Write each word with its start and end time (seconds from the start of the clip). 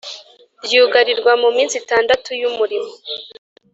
ryugarirwa 0.65 1.31
mu 1.41 1.49
minsi 1.57 1.75
itandatu 1.83 2.29
y 2.41 2.43
umurimo 2.49 2.91